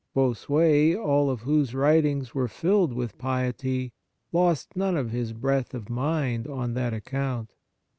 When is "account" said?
6.91-7.53